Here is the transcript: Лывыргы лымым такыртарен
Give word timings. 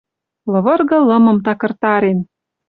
Лывыргы 0.51 0.97
лымым 1.07 1.37
такыртарен 1.45 2.19